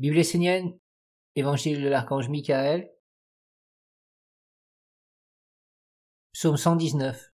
[0.00, 0.78] Bible essénienne,
[1.34, 2.90] Évangile de l'archange Michael,
[6.32, 7.30] Psaume 119.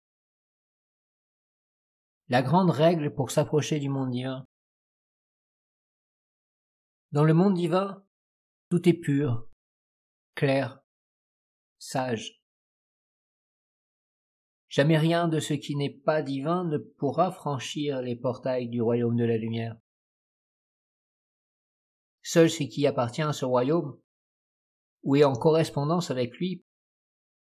[2.29, 4.47] La grande règle pour s'approcher du monde divin.
[7.11, 8.07] Dans le monde divin,
[8.71, 9.49] tout est pur,
[10.37, 10.85] clair,
[11.81, 12.45] sage.
[14.69, 19.17] Jamais rien de ce qui n'est pas divin ne pourra franchir les portails du royaume
[19.17, 19.77] de la lumière.
[22.33, 24.01] Seul ce qui appartient à ce royaume,
[25.03, 26.65] ou est en correspondance avec lui,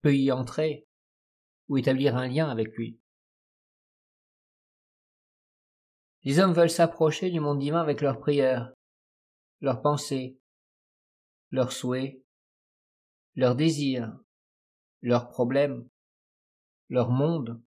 [0.02, 0.86] peut y entrer,
[1.70, 3.00] ou établir un lien avec lui.
[6.24, 8.74] Les hommes veulent s'approcher du monde divin avec leurs prières,
[9.62, 10.38] leurs pensées,
[11.52, 12.22] leurs souhaits,
[13.36, 14.14] leurs désirs,
[15.02, 15.88] leurs problèmes,
[16.90, 17.64] leur monde,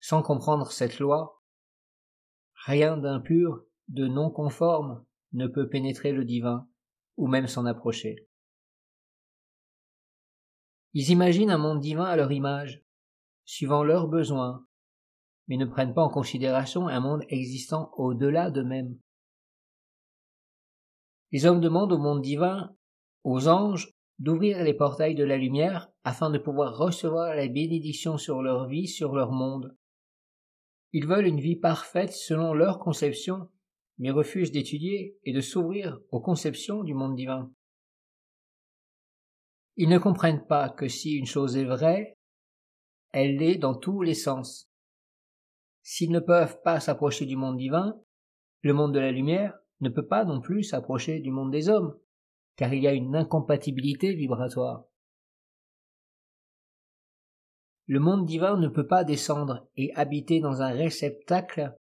[0.00, 1.42] sans comprendre cette loi,
[2.64, 6.68] rien d'impur, de non conforme ne peut pénétrer le divin,
[7.16, 8.28] ou même s'en approcher.
[10.94, 12.84] Ils imaginent un monde divin à leur image,
[13.44, 14.66] suivant leurs besoins,
[15.48, 18.98] mais ne prennent pas en considération un monde existant au-delà d'eux-mêmes.
[21.30, 22.76] Les hommes demandent au monde divin,
[23.24, 28.42] aux anges, d'ouvrir les portails de la lumière afin de pouvoir recevoir la bénédiction sur
[28.42, 29.76] leur vie, sur leur monde.
[30.92, 33.50] Ils veulent une vie parfaite selon leur conception,
[34.02, 37.52] mais refusent d'étudier et de s'ouvrir aux conceptions du monde divin.
[39.76, 42.18] Ils ne comprennent pas que si une chose est vraie,
[43.12, 44.68] elle l'est dans tous les sens.
[45.82, 47.96] S'ils ne peuvent pas s'approcher du monde divin,
[48.62, 51.96] le monde de la lumière ne peut pas non plus s'approcher du monde des hommes
[52.56, 54.84] car il y a une incompatibilité vibratoire.
[57.86, 61.76] Le monde divin ne peut pas descendre et habiter dans un réceptacle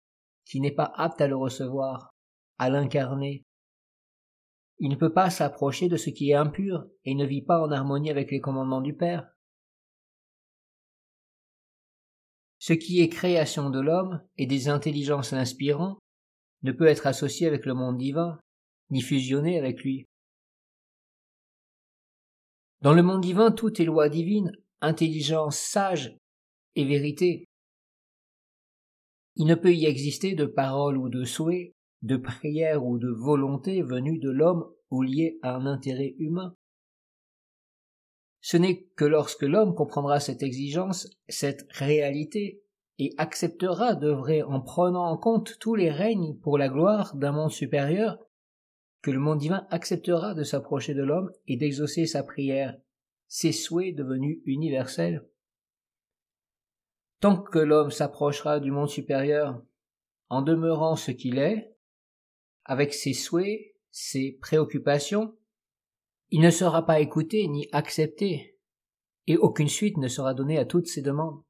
[0.49, 2.15] qui n'est pas apte à le recevoir,
[2.57, 3.43] à l'incarner.
[4.79, 7.71] Il ne peut pas s'approcher de ce qui est impur et ne vit pas en
[7.71, 9.29] harmonie avec les commandements du Père.
[12.59, 15.99] Ce qui est création de l'homme et des intelligences l'inspirant
[16.63, 18.39] ne peut être associé avec le monde divin,
[18.89, 20.05] ni fusionné avec lui.
[22.81, 26.15] Dans le monde divin, tout est loi divine, intelligence sage
[26.75, 27.45] et vérité.
[29.39, 33.83] Il ne peut y exister de parole ou de souhait, de prière ou de volonté
[33.83, 36.55] venue de l'homme ou liée à un intérêt humain.
[38.41, 42.63] Ce n'est que lorsque l'homme comprendra cette exigence, cette réalité,
[42.97, 47.51] et acceptera d'œuvrer en prenant en compte tous les règnes pour la gloire d'un monde
[47.51, 48.17] supérieur,
[49.03, 52.75] que le monde divin acceptera de s'approcher de l'homme et d'exaucer sa prière,
[53.27, 55.23] ses souhaits devenus universels.
[57.19, 59.61] Tant que l'homme s'approchera du monde supérieur
[60.29, 61.75] en demeurant ce qu'il est,
[62.65, 65.35] avec ses souhaits, ses préoccupations,
[66.29, 68.57] il ne sera pas écouté ni accepté,
[69.25, 71.41] et aucune suite ne sera donnée à toutes ses demandes.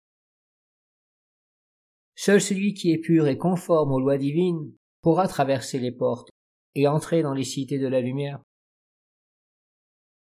[2.15, 6.29] Seul celui qui est pur et conforme aux lois divines pourra traverser les portes
[6.75, 8.41] et entrer dans les cités de la lumière.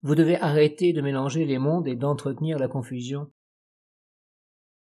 [0.02, 3.30] Vous devez arrêter de mélanger les mondes et d'entretenir la confusion.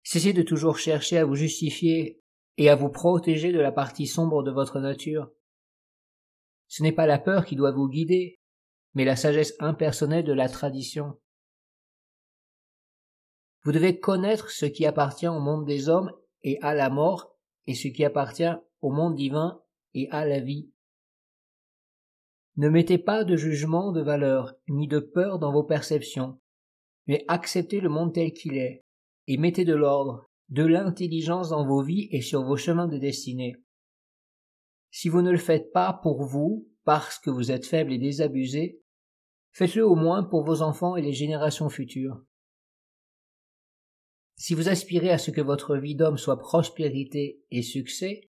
[0.10, 2.24] Cessez de toujours chercher à vous justifier
[2.56, 5.30] et à vous protéger de la partie sombre de votre nature.
[6.70, 8.40] Ce n'est pas la peur qui doit vous guider,
[8.94, 11.20] mais la sagesse impersonnelle de la tradition.
[13.64, 17.36] Vous devez connaître ce qui appartient au monde des hommes et à la mort,
[17.66, 19.62] et ce qui appartient au monde divin
[19.94, 20.72] et à la vie.
[22.56, 26.40] Ne mettez pas de jugement de valeur, ni de peur dans vos perceptions,
[27.08, 28.87] mais acceptez le monde tel qu'il est,
[29.28, 33.56] et mettez de l'ordre, de l'intelligence dans vos vies et sur vos chemins de destinée.
[34.92, 38.82] Si vous ne le faites pas pour vous, parce que vous êtes faible et désabusé,
[39.52, 42.24] faites-le au moins pour vos enfants et les générations futures.
[44.38, 48.30] Si vous aspirez à ce que votre vie d'homme soit prospérité et succès,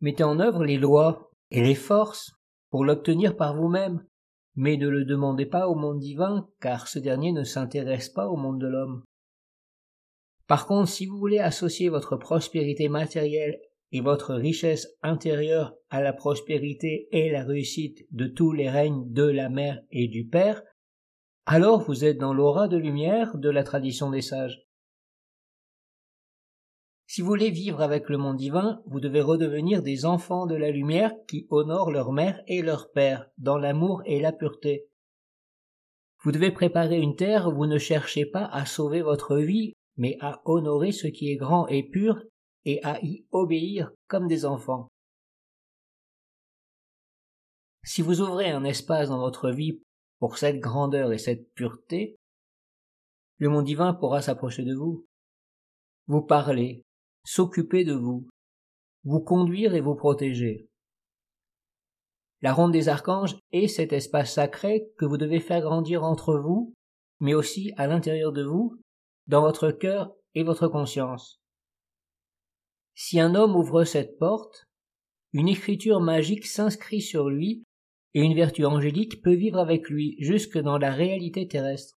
[0.00, 2.32] mettez en œuvre les lois et les forces
[2.70, 4.04] pour l'obtenir par vous-même,
[4.56, 8.36] mais ne le demandez pas au monde divin, car ce dernier ne s'intéresse pas au
[8.36, 9.04] monde de l'homme.
[10.46, 13.58] Par contre, si vous voulez associer votre prospérité matérielle
[13.92, 19.24] et votre richesse intérieure à la prospérité et la réussite de tous les règnes de
[19.24, 20.62] la mère et du père,
[21.46, 24.64] alors vous êtes dans l'aura de lumière de la tradition des sages.
[27.06, 30.70] Si vous voulez vivre avec le monde divin, vous devez redevenir des enfants de la
[30.70, 34.88] lumière qui honorent leur mère et leur père dans l'amour et la pureté.
[36.22, 40.16] Vous devez préparer une terre où vous ne cherchez pas à sauver votre vie, mais
[40.20, 42.22] à honorer ce qui est grand et pur
[42.64, 44.88] et à y obéir comme des enfants.
[47.84, 49.82] Si vous ouvrez un espace dans votre vie
[50.18, 52.16] pour cette grandeur et cette pureté,
[53.36, 55.04] le monde divin pourra s'approcher de vous,
[56.06, 56.82] vous parler,
[57.24, 58.26] s'occuper de vous,
[59.04, 60.66] vous conduire et vous protéger.
[62.40, 66.74] La ronde des archanges est cet espace sacré que vous devez faire grandir entre vous,
[67.20, 68.78] mais aussi à l'intérieur de vous,
[69.26, 71.40] dans votre cœur et votre conscience.
[72.94, 74.68] Si un homme ouvre cette porte,
[75.32, 77.64] une écriture magique s'inscrit sur lui
[78.14, 81.98] et une vertu angélique peut vivre avec lui jusque dans la réalité terrestre.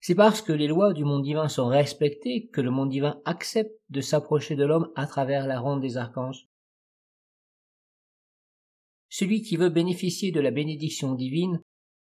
[0.00, 3.72] C'est parce que les lois du monde divin sont respectées que le monde divin accepte
[3.88, 6.46] de s'approcher de l'homme à travers la ronde des archanges.
[9.08, 11.62] Celui qui veut bénéficier de la bénédiction divine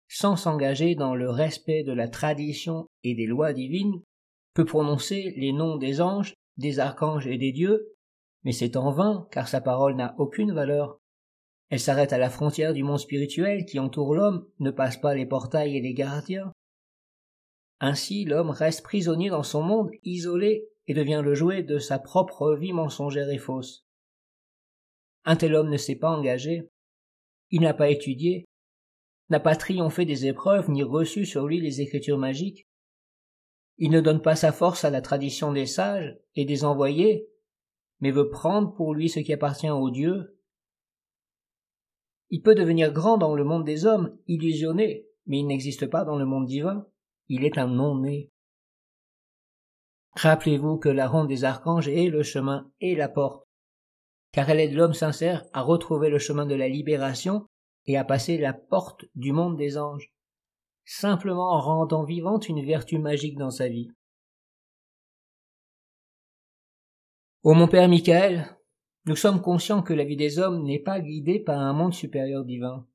[0.08, 4.02] sans s'engager dans le respect de la tradition et des lois divines
[4.54, 7.92] peut prononcer les noms des anges, des archanges et des dieux,
[8.44, 10.98] mais c'est en vain car sa parole n'a aucune valeur.
[11.68, 15.26] Elle s'arrête à la frontière du monde spirituel qui entoure l'homme, ne passe pas les
[15.26, 16.52] portails et les gardiens.
[17.80, 22.54] Ainsi l'homme reste prisonnier dans son monde, isolé, et devient le jouet de sa propre
[22.54, 23.84] vie mensongère et fausse.
[25.24, 26.68] Un tel homme ne s'est pas engagé,
[27.50, 28.46] il n'a pas étudié,
[29.30, 32.68] n'a pas triomphé des épreuves ni reçu sur lui les écritures magiques.
[33.78, 37.28] Il ne donne pas sa force à la tradition des sages et des envoyés,
[38.00, 40.36] mais veut prendre pour lui ce qui appartient aux dieux
[42.30, 46.16] il peut devenir grand dans le monde des hommes, illusionné, mais il n'existe pas dans
[46.16, 46.86] le monde divin.
[47.28, 48.30] Il est un non-né.
[50.12, 53.46] Rappelez-vous que la ronde des archanges est le chemin et la porte,
[54.32, 57.46] car elle aide l'homme sincère à retrouver le chemin de la libération
[57.86, 60.12] et à passer la porte du monde des anges,
[60.84, 63.90] simplement en rendant vivante une vertu magique dans sa vie.
[67.42, 68.56] Ô mon père Michael,
[69.04, 72.44] nous sommes conscients que la vie des hommes n'est pas guidée par un monde supérieur
[72.44, 72.86] divin.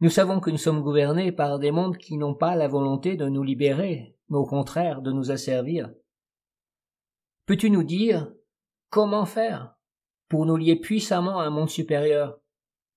[0.00, 3.28] Nous savons que nous sommes gouvernés par des mondes qui n'ont pas la volonté de
[3.28, 5.90] nous libérer, mais au contraire de nous asservir.
[7.46, 8.30] Peux-tu nous dire
[8.90, 9.74] comment faire
[10.28, 12.38] pour nous lier puissamment à un monde supérieur,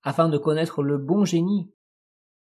[0.02, 1.72] afin de connaître le bon génie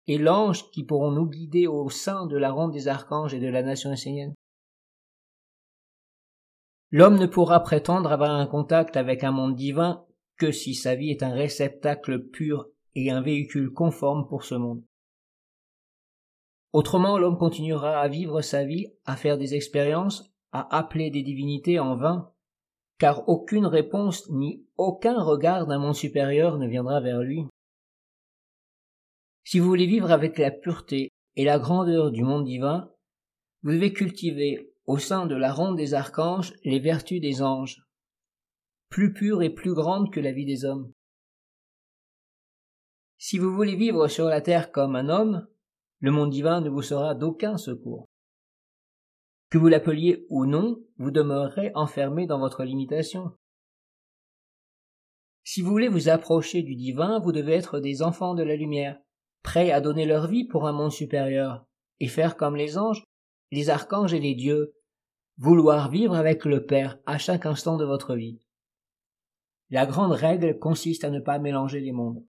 [0.07, 3.47] et l'ange qui pourront nous guider au sein de la ronde des archanges et de
[3.47, 4.33] la nation essénienne
[6.91, 10.05] L'homme ne pourra prétendre avoir un contact avec un monde divin
[10.37, 14.83] que si sa vie est un réceptacle pur et un véhicule conforme pour ce monde.
[16.71, 21.79] Autrement, l'homme continuera à vivre sa vie, à faire des expériences, à appeler des divinités
[21.79, 22.31] en vain,
[22.97, 27.45] car aucune réponse ni aucun regard d'un monde supérieur ne viendra vers lui.
[29.43, 32.91] Si vous voulez vivre avec la pureté et la grandeur du monde divin,
[33.63, 37.81] vous devez cultiver au sein de la ronde des archanges les vertus des anges,
[38.89, 40.91] plus pures et plus grandes que la vie des hommes.
[43.17, 45.47] Si vous voulez vivre sur la terre comme un homme,
[45.99, 48.05] le monde divin ne vous sera d'aucun secours.
[49.49, 53.31] Que vous l'appeliez ou non, vous demeurerez enfermé dans votre limitation.
[55.45, 58.99] Si vous voulez vous approcher du divin, vous devez être des enfants de la lumière,
[59.43, 61.65] prêts à donner leur vie pour un monde supérieur,
[62.01, 63.03] et faire comme les anges,
[63.51, 64.73] les archanges et les dieux,
[65.37, 68.41] vouloir vivre avec le Père à chaque instant de votre vie.
[69.69, 72.25] La grande règle consiste à ne pas mélanger les mondes.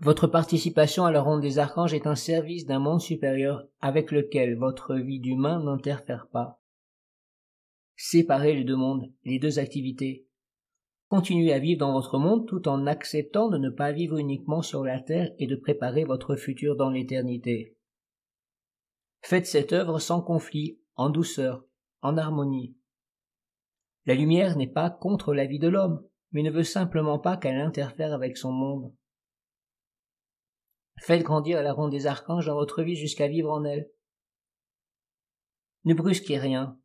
[0.00, 4.56] Votre participation à la ronde des archanges est un service d'un monde supérieur avec lequel
[4.56, 6.60] votre vie d'humain n'interfère pas.
[7.96, 10.26] Séparez les deux mondes, les deux activités.
[11.08, 14.84] Continuez à vivre dans votre monde tout en acceptant de ne pas vivre uniquement sur
[14.84, 17.76] la terre et de préparer votre futur dans l'éternité.
[19.22, 21.64] Faites cette œuvre sans conflit, en douceur,
[22.02, 22.76] en harmonie.
[24.04, 27.60] La lumière n'est pas contre la vie de l'homme, mais ne veut simplement pas qu'elle
[27.60, 28.92] interfère avec son monde.
[30.98, 33.90] Faites grandir la ronde des archanges dans votre vie jusqu'à vivre en elle.
[35.84, 36.80] Ne brusquez rien.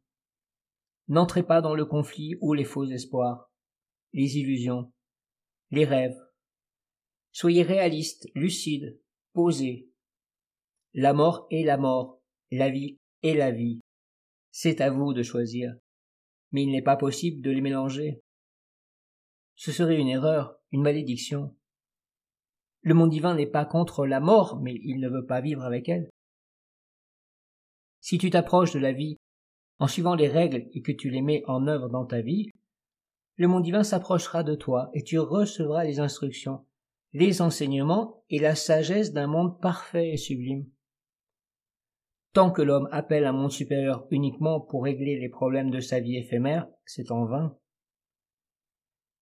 [1.08, 3.52] N'entrez pas dans le conflit ou les faux espoirs,
[4.14, 4.92] les illusions,
[5.72, 6.20] les rêves.
[7.32, 9.00] Soyez réaliste, lucide,
[9.34, 9.90] posé.
[10.94, 13.80] La mort est la mort, la vie et la vie.
[14.52, 15.74] C'est à vous de choisir.
[16.52, 18.22] Mais il n'est pas possible de les mélanger.
[19.56, 21.56] Ce serait une erreur, une malédiction.
[22.84, 25.88] Le monde divin n'est pas contre la mort, mais il ne veut pas vivre avec
[25.88, 26.10] elle.
[28.00, 29.18] Si tu t'approches de la vie
[29.78, 32.50] en suivant les règles et que tu les mets en œuvre dans ta vie,
[33.36, 36.66] le monde divin s'approchera de toi et tu recevras les instructions,
[37.14, 40.66] les enseignements et la sagesse d'un monde parfait et sublime.
[42.34, 46.16] Tant que l'homme appelle un monde supérieur uniquement pour régler les problèmes de sa vie
[46.16, 47.58] éphémère, c'est en vain.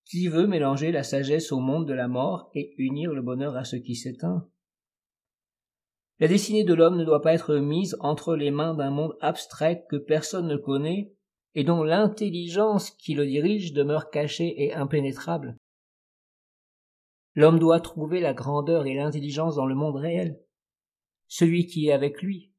[0.04, 3.64] Qui veut mélanger la sagesse au monde de la mort et unir le bonheur à
[3.64, 4.48] ce qui s'éteint?
[6.18, 9.86] La destinée de l'homme ne doit pas être mise entre les mains d'un monde abstrait
[9.88, 11.14] que personne ne connaît
[11.54, 15.56] et dont l'intelligence qui le dirige demeure cachée et impénétrable.
[17.34, 20.40] L'homme doit trouver la grandeur et l'intelligence dans le monde réel,
[21.26, 22.52] celui qui est avec lui.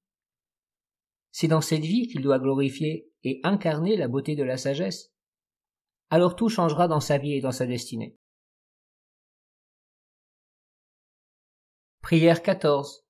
[1.31, 5.13] C'est dans cette vie qu'il doit glorifier et incarner la beauté de la sagesse.
[6.13, 8.17] Alors tout changera dans sa vie et dans sa destinée.
[12.01, 13.05] Prière 14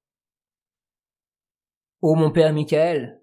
[2.01, 3.19] Ô mon Père Michael,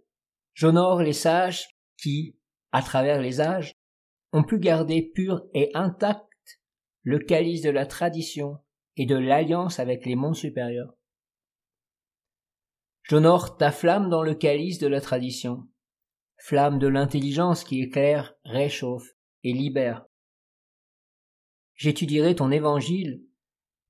[0.55, 2.37] j'honore les sages qui,
[2.73, 3.77] à travers les âges,
[4.33, 6.27] ont pu garder pur et intact
[7.03, 8.59] le calice de la tradition
[8.97, 10.93] et de l'alliance avec les mondes supérieurs.
[13.05, 15.69] J'honore ta flamme dans le calice de la tradition,
[16.37, 20.07] flamme de l'intelligence qui éclaire, réchauffe et libère.
[21.75, 23.23] J'étudierai ton évangile,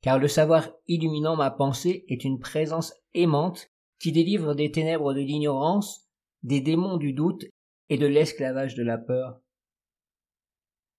[0.02, 5.20] car le savoir illuminant ma pensée est une présence aimante qui délivre des ténèbres de
[5.20, 6.08] l'ignorance,
[6.42, 7.46] des démons du doute
[7.88, 9.40] et de l'esclavage de la peur.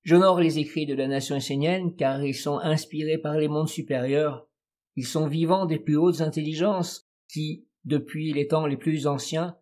[0.03, 4.47] J'honore les écrits de la nation essénienne car ils sont inspirés par les mondes supérieurs.
[4.95, 9.57] Ils sont vivants des plus hautes intelligences qui, depuis les temps les plus anciens,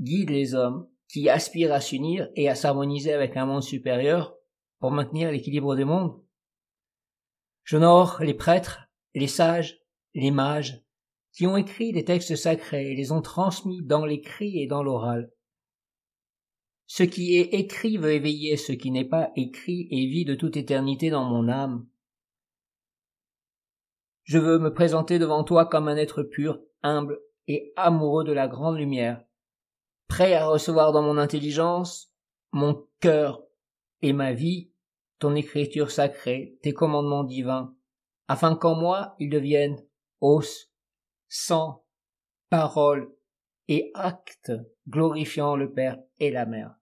[0.00, 4.34] guident les hommes qui aspirent à s'unir et à s'harmoniser avec un monde supérieur
[4.78, 6.18] pour maintenir l'équilibre des mondes.
[7.64, 9.78] J'honore les prêtres, les sages,
[10.14, 10.82] les mages,
[11.32, 15.30] qui ont écrit des textes sacrés et les ont transmis dans l'écrit et dans l'oral.
[16.86, 20.56] Ce qui est écrit veut éveiller ce qui n'est pas écrit et vit de toute
[20.56, 21.86] éternité dans mon âme.
[24.24, 28.48] Je veux me présenter devant toi comme un être pur, humble et amoureux de la
[28.48, 29.22] grande lumière,
[30.12, 32.12] prêt à recevoir dans mon intelligence,
[32.50, 33.42] mon cœur
[34.02, 34.70] et ma vie
[35.18, 37.74] ton écriture sacrée, tes commandements divins,
[38.28, 39.82] afin qu'en moi ils deviennent
[40.20, 40.70] os,
[41.28, 41.86] sang,
[42.50, 43.10] parole
[43.68, 44.52] et actes
[44.86, 46.74] glorifiant le Père et la Mère.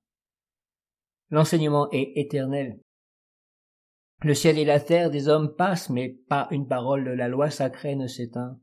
[1.31, 2.81] L'enseignement est éternel.
[4.25, 7.49] Le ciel et la terre des hommes passent, mais pas une parole de la loi
[7.49, 8.59] sacrée ne s'éteint.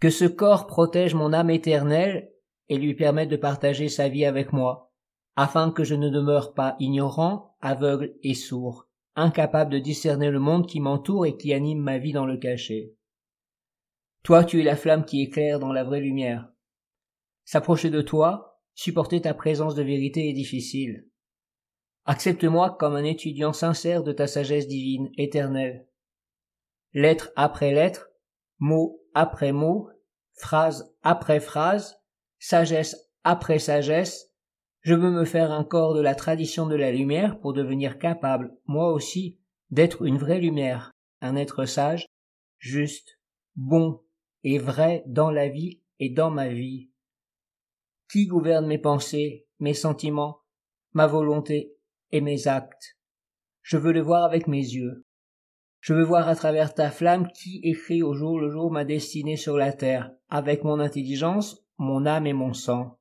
[0.00, 2.32] Que ce corps protège mon âme éternelle
[2.68, 4.92] et lui permette de partager sa vie avec moi,
[5.36, 10.66] afin que je ne demeure pas ignorant, aveugle et sourd, incapable de discerner le monde
[10.66, 12.94] qui m'entoure et qui anime ma vie dans le cachet.
[14.22, 16.48] Toi tu es la flamme qui éclaire dans la vraie lumière.
[17.44, 21.08] S'approcher de toi, supporter ta présence de vérité est difficile.
[22.04, 25.86] Accepte-moi comme un étudiant sincère de ta sagesse divine éternelle.
[26.92, 28.10] Lettre après lettre,
[28.58, 29.88] mot après mot,
[30.34, 32.00] phrase après phrase,
[32.38, 34.32] sagesse après sagesse,
[34.80, 38.56] je veux me faire un corps de la tradition de la lumière pour devenir capable,
[38.66, 39.38] moi aussi,
[39.70, 42.06] d'être une vraie lumière, un être sage,
[42.58, 43.18] juste,
[43.56, 44.00] bon
[44.44, 46.90] et vrai dans la vie et dans ma vie.
[48.10, 50.40] Qui gouverne mes pensées, mes sentiments,
[50.92, 51.76] ma volonté
[52.12, 52.96] et mes actes?
[53.62, 55.04] Je veux le voir avec mes yeux.
[55.80, 59.36] Je veux voir à travers ta flamme qui écrit au jour le jour ma destinée
[59.36, 62.98] sur la terre, avec mon intelligence, mon âme et mon sang.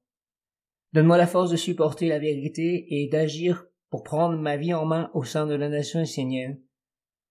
[0.93, 5.09] Donne-moi la force de supporter la vérité et d'agir pour prendre ma vie en main
[5.13, 6.61] au sein de la nation essénienne.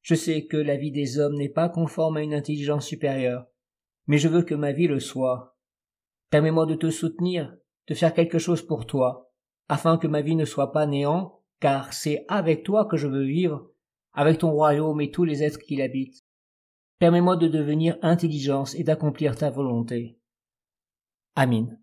[0.03, 3.47] Je sais que la vie des hommes n'est pas conforme à une intelligence supérieure,
[4.07, 5.57] mais je veux que ma vie le soit.
[6.31, 7.57] Permets-moi de te soutenir,
[7.89, 9.33] de faire quelque chose pour toi,
[9.69, 13.25] afin que ma vie ne soit pas néant, car c'est avec toi que je veux
[13.25, 13.71] vivre,
[14.13, 16.25] avec ton royaume et tous les êtres qui l'habitent.
[16.99, 20.19] Permets-moi de devenir intelligence et d'accomplir ta volonté.
[21.37, 21.79] I mean.